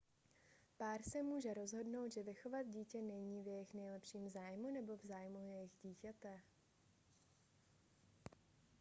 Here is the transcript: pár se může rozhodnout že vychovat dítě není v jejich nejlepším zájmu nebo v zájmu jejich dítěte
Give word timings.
pár 0.77 1.03
se 1.03 1.23
může 1.23 1.53
rozhodnout 1.53 2.11
že 2.13 2.23
vychovat 2.23 2.67
dítě 2.67 3.01
není 3.01 3.41
v 3.43 3.47
jejich 3.47 3.73
nejlepším 3.73 4.29
zájmu 4.29 4.71
nebo 4.71 4.97
v 4.97 5.03
zájmu 5.03 5.41
jejich 5.45 5.77
dítěte 5.83 6.41